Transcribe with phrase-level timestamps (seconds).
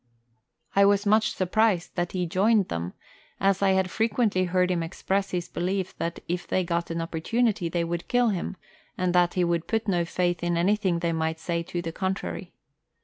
[0.75, 2.93] I was much surprised that he joined them,
[3.39, 7.69] as I had frequently heard him express his belief that if they got an opportunity
[7.69, 8.57] they would kill him,
[8.97, 12.51] and that he put no faith in anything they might say to the contrary.